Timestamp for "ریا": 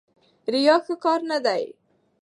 0.53-0.75